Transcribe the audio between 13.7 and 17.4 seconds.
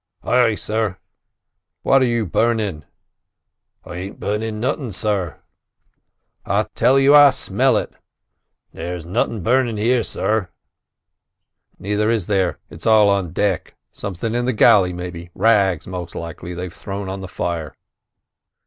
Something in the galley, maybe—rags, most likely, they've thrown on the